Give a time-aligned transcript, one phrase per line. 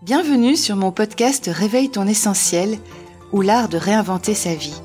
[0.00, 2.78] Bienvenue sur mon podcast Réveille ton essentiel
[3.32, 4.80] ou l'art de réinventer sa vie.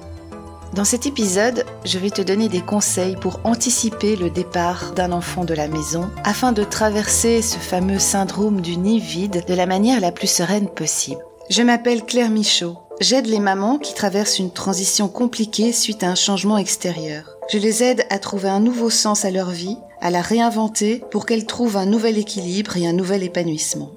[0.73, 5.45] Dans cet épisode, je vais te donner des conseils pour anticiper le départ d'un enfant
[5.45, 10.01] de la maison afin de traverser ce fameux syndrome du nid vide de la manière
[10.01, 11.21] la plus sereine possible.
[11.47, 12.79] Je m'appelle Claire Michaud.
[12.99, 17.37] J'aide les mamans qui traversent une transition compliquée suite à un changement extérieur.
[17.51, 21.27] Je les aide à trouver un nouveau sens à leur vie, à la réinventer pour
[21.27, 23.91] qu'elles trouvent un nouvel équilibre et un nouvel épanouissement.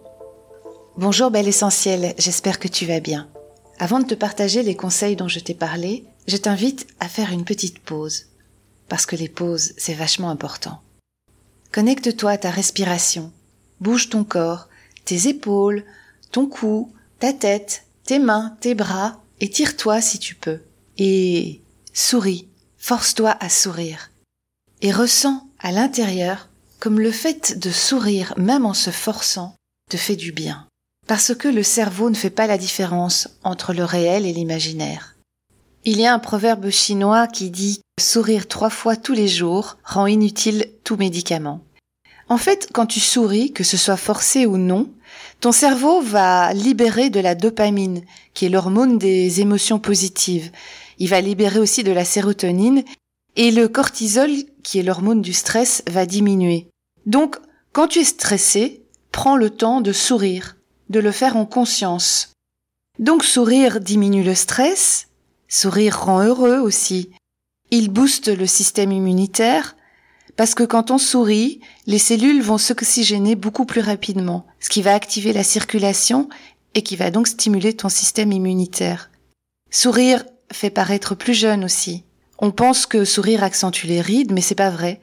[0.99, 3.29] Bonjour belle essentielle, j'espère que tu vas bien.
[3.79, 7.45] Avant de te partager les conseils dont je t'ai parlé, je t'invite à faire une
[7.45, 8.29] petite pause.
[8.89, 10.81] Parce que les pauses, c'est vachement important.
[11.71, 13.31] Connecte-toi à ta respiration.
[13.79, 14.71] Bouge ton corps,
[15.05, 15.85] tes épaules,
[16.33, 20.61] ton cou, ta tête, tes mains, tes bras, et tire-toi si tu peux.
[20.97, 21.61] Et
[21.93, 24.13] souris, force-toi à sourire.
[24.81, 26.49] Et ressens à l'intérieur
[26.81, 29.57] comme le fait de sourire, même en se forçant,
[29.91, 30.66] te fait du bien
[31.07, 35.17] parce que le cerveau ne fait pas la différence entre le réel et l'imaginaire.
[35.85, 40.07] Il y a un proverbe chinois qui dit Sourire trois fois tous les jours rend
[40.07, 41.61] inutile tout médicament.
[42.29, 44.91] En fait, quand tu souris, que ce soit forcé ou non,
[45.41, 48.03] ton cerveau va libérer de la dopamine,
[48.35, 50.51] qui est l'hormone des émotions positives.
[50.99, 52.83] Il va libérer aussi de la sérotonine
[53.37, 54.31] et le cortisol,
[54.65, 56.67] qui est l'hormone du stress, va diminuer.
[57.05, 57.37] Donc,
[57.73, 60.56] quand tu es stressé, prends le temps de sourire
[60.91, 62.33] de le faire en conscience.
[62.99, 65.09] Donc sourire diminue le stress,
[65.49, 67.11] sourire rend heureux aussi.
[67.71, 69.77] Il booste le système immunitaire,
[70.37, 74.95] parce que quand on sourit, les cellules vont s'oxygéner beaucoup plus rapidement, ce qui va
[74.95, 76.29] activer la circulation
[76.75, 79.11] et qui va donc stimuler ton système immunitaire.
[79.71, 82.05] Sourire fait paraître plus jeune aussi.
[82.39, 85.01] On pense que sourire accentue les rides, mais c'est pas vrai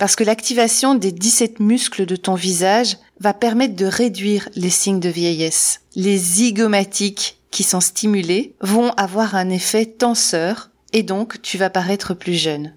[0.00, 5.00] parce que l'activation des 17 muscles de ton visage va permettre de réduire les signes
[5.00, 5.82] de vieillesse.
[5.94, 12.14] Les zygomatiques qui sont stimulés vont avoir un effet tenseur et donc tu vas paraître
[12.14, 12.74] plus jeune.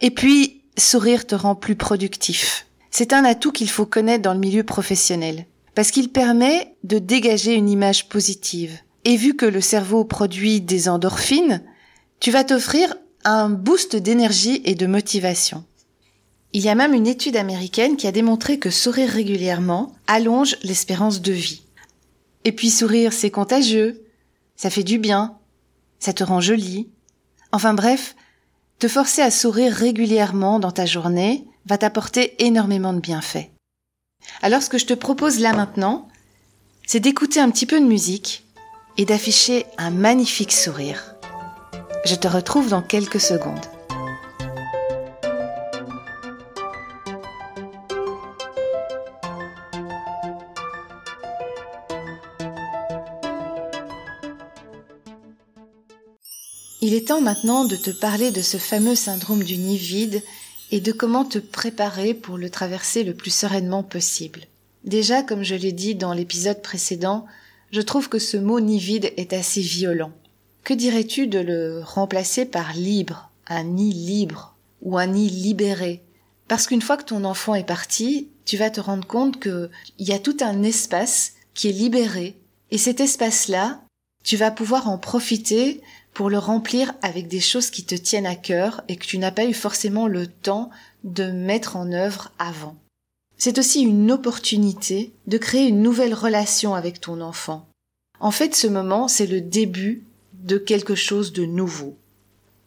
[0.00, 2.66] Et puis, sourire te rend plus productif.
[2.90, 7.54] C'est un atout qu'il faut connaître dans le milieu professionnel parce qu'il permet de dégager
[7.54, 8.78] une image positive.
[9.04, 11.62] Et vu que le cerveau produit des endorphines,
[12.18, 12.94] tu vas t'offrir
[13.24, 15.64] un boost d'énergie et de motivation.
[16.52, 21.20] Il y a même une étude américaine qui a démontré que sourire régulièrement allonge l'espérance
[21.20, 21.62] de vie.
[22.44, 24.04] Et puis sourire, c'est contagieux,
[24.56, 25.36] ça fait du bien,
[26.00, 26.88] ça te rend jolie.
[27.52, 28.16] Enfin bref,
[28.80, 33.50] te forcer à sourire régulièrement dans ta journée va t'apporter énormément de bienfaits.
[34.42, 36.08] Alors ce que je te propose là maintenant,
[36.84, 38.44] c'est d'écouter un petit peu de musique
[38.96, 41.14] et d'afficher un magnifique sourire.
[42.04, 43.79] Je te retrouve dans quelques secondes.
[56.90, 60.24] Il est temps maintenant de te parler de ce fameux syndrome du nid vide
[60.72, 64.40] et de comment te préparer pour le traverser le plus sereinement possible.
[64.82, 67.26] Déjà, comme je l'ai dit dans l'épisode précédent,
[67.70, 70.10] je trouve que ce mot nid vide est assez violent.
[70.64, 76.02] Que dirais-tu de le remplacer par libre, un nid libre ou un nid libéré?
[76.48, 80.10] Parce qu'une fois que ton enfant est parti, tu vas te rendre compte qu'il y
[80.10, 82.36] a tout un espace qui est libéré
[82.72, 83.80] et cet espace-là,
[84.24, 85.80] tu vas pouvoir en profiter
[86.14, 89.30] pour le remplir avec des choses qui te tiennent à cœur et que tu n'as
[89.30, 90.70] pas eu forcément le temps
[91.04, 92.76] de mettre en œuvre avant.
[93.38, 97.66] C'est aussi une opportunité de créer une nouvelle relation avec ton enfant.
[98.18, 100.04] En fait, ce moment, c'est le début
[100.34, 101.96] de quelque chose de nouveau.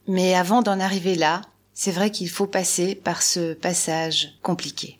[0.08, 1.42] Mais avant d'en arriver là,
[1.76, 4.98] c'est vrai qu'il faut passer par ce passage compliqué.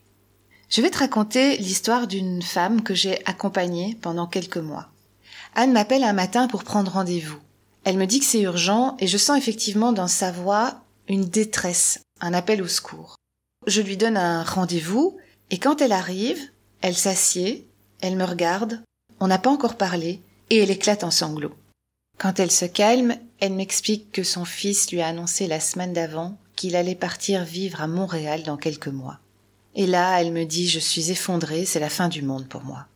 [0.68, 4.88] Je vais te raconter l'histoire d'une femme que j'ai accompagnée pendant quelques mois.
[5.54, 7.38] Anne m'appelle un matin pour prendre rendez-vous.
[7.84, 12.00] Elle me dit que c'est urgent et je sens effectivement dans sa voix une détresse,
[12.20, 13.16] un appel au secours.
[13.66, 15.16] Je lui donne un rendez-vous
[15.50, 16.40] et quand elle arrive,
[16.80, 17.68] elle s'assied,
[18.00, 18.82] elle me regarde,
[19.20, 20.20] on n'a pas encore parlé
[20.50, 21.54] et elle éclate en sanglots.
[22.18, 26.36] Quand elle se calme, elle m'explique que son fils lui a annoncé la semaine d'avant
[26.56, 29.18] qu'il allait partir vivre à Montréal dans quelques mois.
[29.74, 32.86] Et là, elle me dit je suis effondrée, c'est la fin du monde pour moi.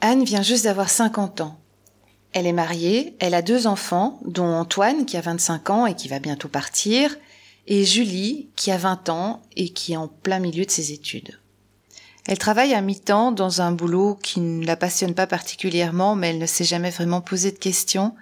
[0.00, 1.60] Anne vient juste d'avoir 50 ans
[2.32, 6.08] elle est mariée, elle a deux enfants, dont Antoine qui a 25 ans et qui
[6.08, 7.16] va bientôt partir,
[7.66, 11.40] et Julie qui a 20 ans et qui est en plein milieu de ses études.
[12.26, 16.38] Elle travaille à mi-temps dans un boulot qui ne la passionne pas particulièrement, mais elle
[16.38, 18.14] ne s'est jamais vraiment posé de questions.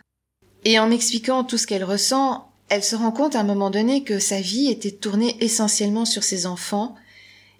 [0.65, 4.05] Et en m'expliquant tout ce qu'elle ressent, elle se rend compte à un moment donné
[4.05, 6.95] que sa vie était tournée essentiellement sur ses enfants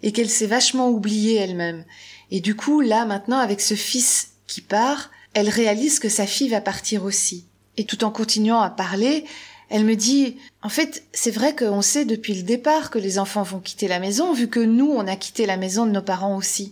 [0.03, 1.85] et qu'elle s'est vachement oubliée elle-même.
[2.31, 6.49] Et du coup, là, maintenant, avec ce fils qui part, elle réalise que sa fille
[6.49, 7.45] va partir aussi.
[7.77, 9.25] Et tout en continuant à parler,
[9.69, 13.43] elle me dit, en fait, c'est vrai qu'on sait depuis le départ que les enfants
[13.43, 16.35] vont quitter la maison, vu que nous, on a quitté la maison de nos parents
[16.35, 16.71] aussi.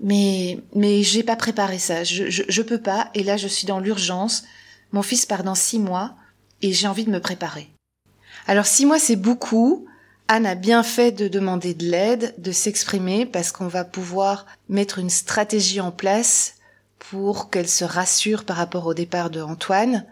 [0.00, 2.04] Mais, mais j'ai pas préparé ça.
[2.04, 3.10] Je, je, je peux pas.
[3.14, 4.44] Et là, je suis dans l'urgence.
[4.92, 6.14] Mon fils part dans six mois
[6.62, 7.68] et j'ai envie de me préparer.
[8.46, 9.86] Alors six mois, c'est beaucoup.
[10.32, 15.00] Anne a bien fait de demander de l'aide, de s'exprimer, parce qu'on va pouvoir mettre
[15.00, 16.54] une stratégie en place
[17.00, 20.06] pour qu'elle se rassure par rapport au départ de Antoine.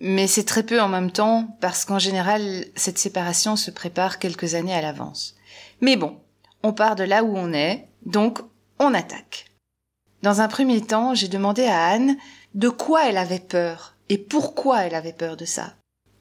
[0.00, 4.56] Mais c'est très peu en même temps, parce qu'en général, cette séparation se prépare quelques
[4.56, 5.36] années à l'avance.
[5.80, 6.16] Mais bon,
[6.64, 8.40] on part de là où on est, donc
[8.80, 9.44] on attaque.
[10.24, 12.16] Dans un premier temps, j'ai demandé à Anne
[12.54, 15.74] de quoi elle avait peur et pourquoi elle avait peur de ça.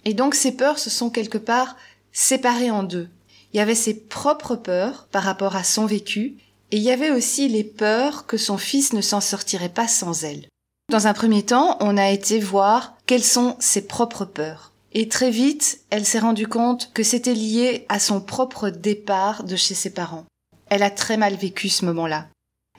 [0.06, 1.76] Et donc ces peurs se sont quelque part
[2.12, 3.10] séparées en deux.
[3.54, 6.38] Il y avait ses propres peurs par rapport à son vécu,
[6.72, 10.24] et il y avait aussi les peurs que son fils ne s'en sortirait pas sans
[10.24, 10.48] elle.
[10.90, 14.72] Dans un premier temps, on a été voir quelles sont ses propres peurs.
[14.94, 19.56] Et très vite, elle s'est rendue compte que c'était lié à son propre départ de
[19.56, 20.26] chez ses parents.
[20.70, 22.28] Elle a très mal vécu ce moment-là.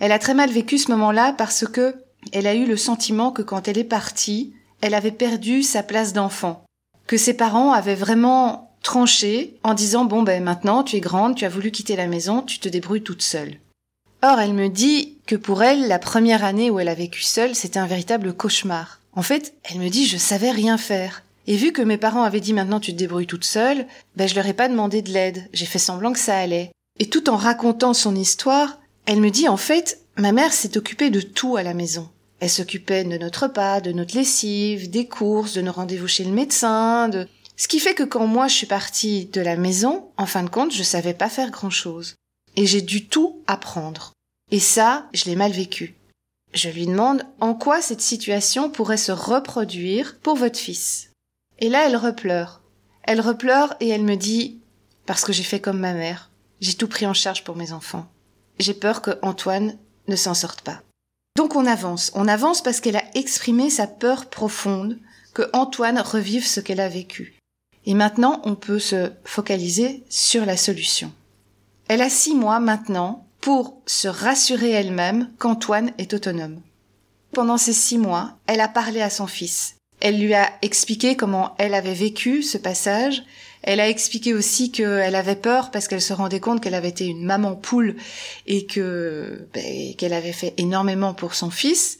[0.01, 1.97] Elle a très mal vécu ce moment-là parce que
[2.33, 6.13] elle a eu le sentiment que quand elle est partie, elle avait perdu sa place
[6.13, 6.65] d'enfant.
[7.07, 11.45] Que ses parents avaient vraiment tranché en disant bon ben maintenant tu es grande, tu
[11.45, 13.59] as voulu quitter la maison, tu te débrouilles toute seule.
[14.23, 17.55] Or elle me dit que pour elle, la première année où elle a vécu seule,
[17.55, 19.01] c'était un véritable cauchemar.
[19.15, 21.23] En fait, elle me dit je savais rien faire.
[21.47, 23.87] Et vu que mes parents avaient dit maintenant tu te débrouilles toute seule,
[24.17, 26.71] ben je leur ai pas demandé de l'aide, j'ai fait semblant que ça allait.
[26.99, 31.11] Et tout en racontant son histoire, elle me dit en fait, ma mère s'est occupée
[31.11, 32.09] de tout à la maison.
[32.39, 36.33] Elle s'occupait de notre repas, de notre lessive, des courses, de nos rendez-vous chez le
[36.33, 40.27] médecin, de ce qui fait que quand moi je suis partie de la maison, en
[40.27, 42.15] fin de compte, je savais pas faire grand chose.
[42.57, 44.13] Et j'ai dû tout apprendre.
[44.51, 45.95] Et ça, je l'ai mal vécu.
[46.55, 51.11] Je lui demande en quoi cette situation pourrait se reproduire pour votre fils?
[51.61, 52.61] Et là, elle repleure.
[53.05, 54.61] Elle repleure et elle me dit
[55.07, 56.31] parce que j'ai fait comme ma mère.
[56.61, 58.07] J'ai tout pris en charge pour mes enfants.
[58.59, 59.79] J'ai peur que Antoine
[60.09, 60.83] ne s'en sorte pas.
[61.37, 62.13] Donc on avance.
[62.15, 64.99] On avance parce qu'elle a exprimé sa peur profonde
[65.35, 67.39] que Antoine revive ce qu'elle a vécu.
[67.87, 71.13] Et maintenant, on peut se focaliser sur la solution.
[71.89, 76.61] Elle a six mois maintenant pour se rassurer elle-même qu'Antoine est autonome.
[77.33, 79.77] Pendant ces six mois, elle a parlé à son fils.
[80.01, 83.23] Elle lui a expliqué comment elle avait vécu ce passage.
[83.63, 87.07] Elle a expliqué aussi qu'elle avait peur parce qu'elle se rendait compte qu'elle avait été
[87.07, 87.97] une maman poule
[88.47, 91.99] et que ben, qu'elle avait fait énormément pour son fils.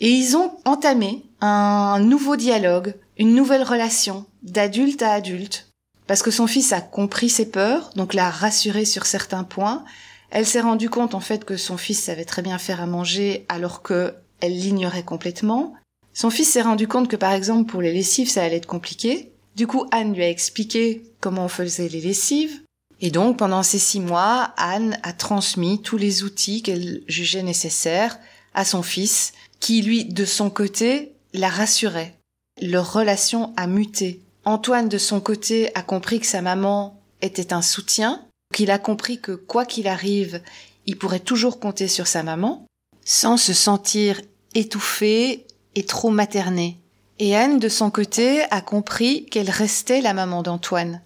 [0.00, 5.68] Et ils ont entamé un nouveau dialogue, une nouvelle relation d'adulte à adulte,
[6.06, 9.84] parce que son fils a compris ses peurs, donc l'a rassuré sur certains points.
[10.30, 13.44] Elle s'est rendue compte en fait que son fils savait très bien faire à manger
[13.48, 15.74] alors que elle l'ignorait complètement.
[16.14, 19.32] Son fils s'est rendu compte que par exemple pour les lessives ça allait être compliqué.
[19.56, 22.62] Du coup Anne lui a expliqué comment on faisait les lessives.
[23.00, 28.18] Et donc pendant ces six mois, Anne a transmis tous les outils qu'elle jugeait nécessaires
[28.54, 32.17] à son fils, qui lui de son côté la rassurait.
[32.60, 34.20] Leur relation a muté.
[34.44, 39.20] Antoine, de son côté, a compris que sa maman était un soutien, qu'il a compris
[39.20, 40.42] que quoi qu'il arrive,
[40.86, 42.66] il pourrait toujours compter sur sa maman,
[43.04, 44.20] sans se sentir
[44.54, 46.78] étouffé et trop materné.
[47.20, 51.02] Et Anne, de son côté, a compris qu'elle restait la maman d'Antoine,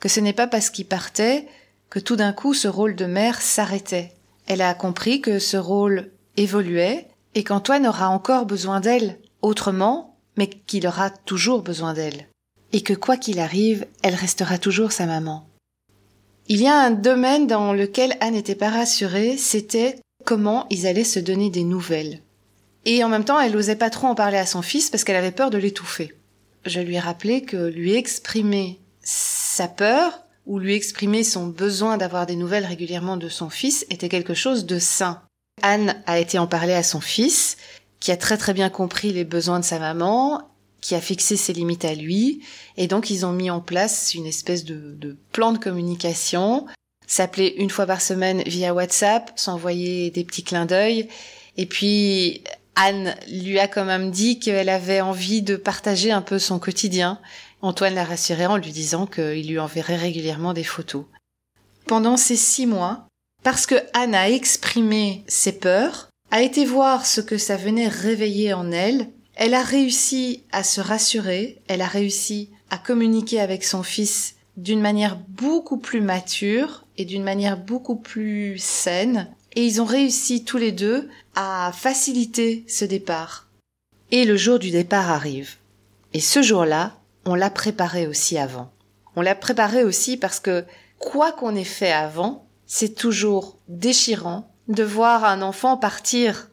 [0.00, 1.48] que ce n'est pas parce qu'il partait
[1.90, 4.12] que tout d'un coup ce rôle de mère s'arrêtait.
[4.46, 10.48] Elle a compris que ce rôle évoluait et qu'Antoine aura encore besoin d'elle, autrement mais
[10.48, 12.28] qu'il aura toujours besoin d'elle,
[12.72, 15.48] et que quoi qu'il arrive, elle restera toujours sa maman.
[16.48, 21.04] Il y a un domaine dans lequel Anne n'était pas rassurée, c'était comment ils allaient
[21.04, 22.20] se donner des nouvelles.
[22.84, 25.16] Et en même temps, elle n'osait pas trop en parler à son fils parce qu'elle
[25.16, 26.14] avait peur de l'étouffer.
[26.66, 32.26] Je lui ai rappelé que lui exprimer sa peur ou lui exprimer son besoin d'avoir
[32.26, 35.22] des nouvelles régulièrement de son fils était quelque chose de sain.
[35.62, 37.56] Anne a été en parler à son fils
[38.00, 40.42] qui a très très bien compris les besoins de sa maman,
[40.80, 42.42] qui a fixé ses limites à lui,
[42.76, 46.66] et donc ils ont mis en place une espèce de, plan de communication,
[47.06, 51.08] s'appeler une fois par semaine via WhatsApp, s'envoyer des petits clins d'œil,
[51.56, 52.44] et puis
[52.76, 57.20] Anne lui a quand même dit qu'elle avait envie de partager un peu son quotidien.
[57.62, 61.06] Antoine l'a rassuré en lui disant qu'il lui enverrait régulièrement des photos.
[61.86, 63.06] Pendant ces six mois,
[63.42, 68.54] parce que Anne a exprimé ses peurs, a été voir ce que ça venait réveiller
[68.54, 69.08] en elle.
[69.36, 74.80] Elle a réussi à se rassurer, elle a réussi à communiquer avec son fils d'une
[74.80, 79.28] manière beaucoup plus mature et d'une manière beaucoup plus saine.
[79.54, 83.46] Et ils ont réussi tous les deux à faciliter ce départ.
[84.10, 85.54] Et le jour du départ arrive.
[86.14, 88.72] Et ce jour-là, on l'a préparé aussi avant.
[89.14, 90.64] On l'a préparé aussi parce que
[90.98, 96.50] quoi qu'on ait fait avant, c'est toujours déchirant de voir un enfant partir.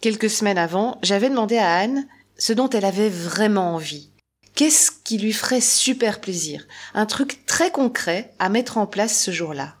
[0.00, 4.10] Quelques semaines avant, j'avais demandé à Anne ce dont elle avait vraiment envie.
[4.54, 6.66] Qu'est-ce qui lui ferait super plaisir?
[6.94, 9.76] Un truc très concret à mettre en place ce jour-là.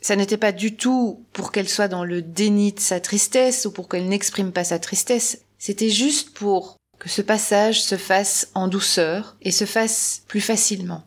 [0.00, 3.72] Ça n'était pas du tout pour qu'elle soit dans le déni de sa tristesse ou
[3.72, 5.38] pour qu'elle n'exprime pas sa tristesse.
[5.58, 11.04] C'était juste pour que ce passage se fasse en douceur et se fasse plus facilement.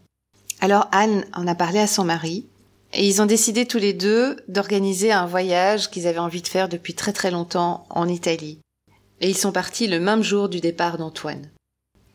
[0.61, 2.47] Alors Anne en a parlé à son mari
[2.95, 6.69] et ils ont décidé tous les deux d'organiser un voyage qu'ils avaient envie de faire
[6.69, 8.59] depuis très très longtemps en Italie.
[9.19, 11.49] Et ils sont partis le même jour du départ d'Antoine.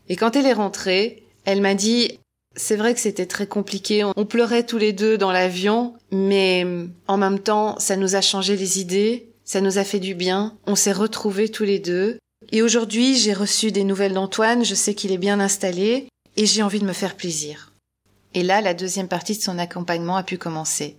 [0.08, 2.18] Et quand elle est rentrée, elle m'a dit
[2.56, 6.66] c'est vrai que c'était très compliqué, on pleurait tous les deux dans l'avion, mais
[7.06, 10.56] en même temps, ça nous a changé les idées, ça nous a fait du bien,
[10.66, 12.18] on s'est retrouvés tous les deux.
[12.50, 16.62] Et aujourd'hui, j'ai reçu des nouvelles d'Antoine, je sais qu'il est bien installé, et j'ai
[16.62, 17.69] envie de me faire plaisir.
[18.34, 20.98] Et là, la deuxième partie de son accompagnement a pu commencer.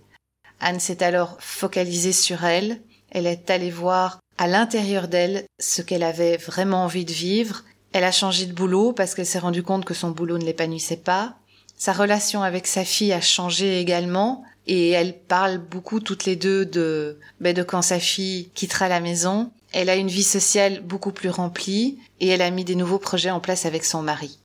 [0.60, 6.02] Anne s'est alors focalisée sur elle, elle est allée voir à l'intérieur d'elle ce qu'elle
[6.02, 9.84] avait vraiment envie de vivre, elle a changé de boulot parce qu'elle s'est rendue compte
[9.84, 11.36] que son boulot ne l'épanouissait pas,
[11.76, 16.64] sa relation avec sa fille a changé également, et elles parlent beaucoup toutes les deux
[16.64, 19.50] de, ben de quand sa fille quittera la maison.
[19.72, 23.32] Elle a une vie sociale beaucoup plus remplie et elle a mis des nouveaux projets
[23.32, 24.38] en place avec son mari.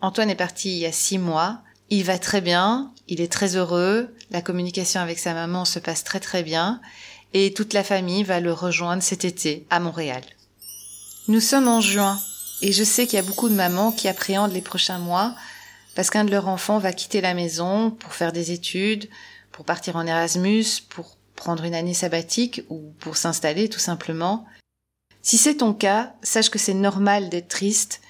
[0.00, 3.56] Antoine est parti il y a six mois il va très bien, il est très
[3.56, 6.80] heureux, la communication avec sa maman se passe très très bien,
[7.32, 10.22] et toute la famille va le rejoindre cet été à Montréal.
[11.28, 12.18] Nous sommes en juin,
[12.62, 15.34] et je sais qu'il y a beaucoup de mamans qui appréhendent les prochains mois,
[15.94, 19.08] parce qu'un de leurs enfants va quitter la maison pour faire des études,
[19.50, 24.44] pour partir en Erasmus, pour prendre une année sabbatique ou pour s'installer tout simplement.
[25.22, 28.00] Si c'est ton cas, sache que c'est normal d'être triste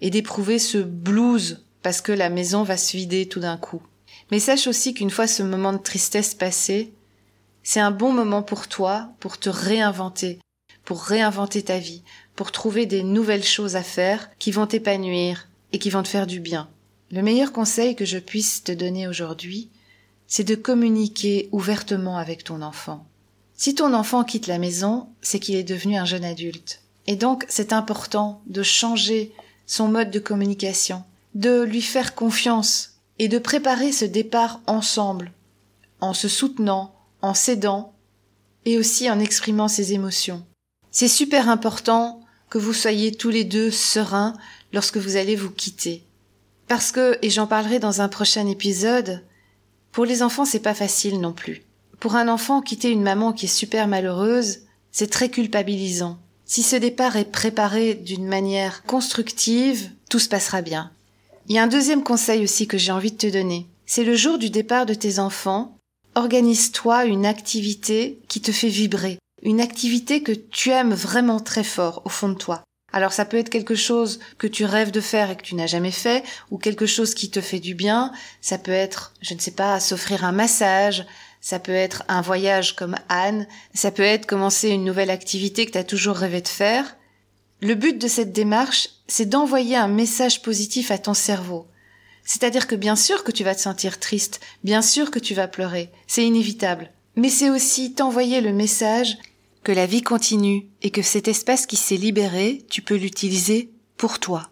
[0.00, 3.82] et d'éprouver ce blues parce que la maison va se vider tout d'un coup.
[4.30, 6.92] Mais sache aussi qu'une fois ce moment de tristesse passé,
[7.62, 10.38] c'est un bon moment pour toi pour te réinventer,
[10.84, 12.02] pour réinventer ta vie,
[12.34, 16.26] pour trouver des nouvelles choses à faire qui vont t'épanouir et qui vont te faire
[16.26, 16.68] du bien.
[17.10, 19.70] Le meilleur conseil que je puisse te donner aujourd'hui,
[20.26, 23.06] c'est de communiquer ouvertement avec ton enfant.
[23.54, 26.82] Si ton enfant quitte la maison, c'est qu'il est devenu un jeune adulte.
[27.06, 29.32] Et donc, c'est important de changer
[29.66, 31.02] son mode de communication,
[31.34, 35.32] de lui faire confiance et de préparer ce départ ensemble,
[36.00, 37.92] en se soutenant, en s'aidant
[38.64, 40.44] et aussi en exprimant ses émotions.
[40.90, 42.20] C'est super important
[42.50, 44.34] que vous soyez tous les deux sereins
[44.72, 46.04] lorsque vous allez vous quitter.
[46.66, 49.24] Parce que, et j'en parlerai dans un prochain épisode,
[49.92, 51.62] pour les enfants c'est pas facile non plus.
[52.00, 54.60] Pour un enfant, quitter une maman qui est super malheureuse,
[54.92, 56.18] c'est très culpabilisant.
[56.44, 60.92] Si ce départ est préparé d'une manière constructive, tout se passera bien.
[61.48, 63.66] Il y a un deuxième conseil aussi que j'ai envie de te donner.
[63.86, 65.78] C'est le jour du départ de tes enfants,
[66.14, 72.02] organise-toi une activité qui te fait vibrer, une activité que tu aimes vraiment très fort
[72.04, 72.62] au fond de toi.
[72.92, 75.66] Alors ça peut être quelque chose que tu rêves de faire et que tu n'as
[75.66, 78.12] jamais fait, ou quelque chose qui te fait du bien,
[78.42, 81.06] ça peut être, je ne sais pas, s'offrir un massage,
[81.40, 85.72] ça peut être un voyage comme Anne, ça peut être commencer une nouvelle activité que
[85.72, 86.96] tu as toujours rêvé de faire.
[87.62, 91.66] Le but de cette démarche, c'est d'envoyer un message positif à ton cerveau.
[92.24, 95.48] C'est-à-dire que bien sûr que tu vas te sentir triste, bien sûr que tu vas
[95.48, 96.90] pleurer, c'est inévitable.
[97.16, 99.16] Mais c'est aussi t'envoyer le message
[99.64, 104.18] que la vie continue et que cet espace qui s'est libéré, tu peux l'utiliser pour
[104.18, 104.50] toi.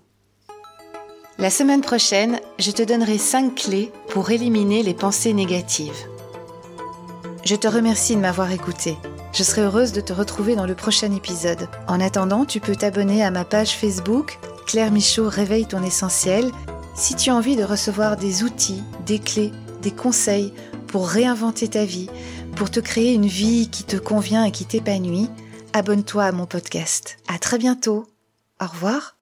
[1.38, 6.06] La semaine prochaine, je te donnerai 5 clés pour éliminer les pensées négatives.
[7.44, 8.96] Je te remercie de m'avoir écouté.
[9.34, 11.68] Je serai heureuse de te retrouver dans le prochain épisode.
[11.88, 16.50] En attendant, tu peux t'abonner à ma page Facebook Claire Michaud Réveille ton essentiel
[16.94, 20.52] si tu as envie de recevoir des outils, des clés, des conseils
[20.88, 22.08] pour réinventer ta vie,
[22.56, 25.30] pour te créer une vie qui te convient et qui t'épanouit.
[25.72, 27.18] Abonne-toi à mon podcast.
[27.28, 28.06] À très bientôt.
[28.60, 29.16] Au revoir.